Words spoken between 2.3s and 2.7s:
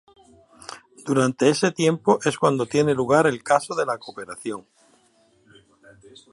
cuando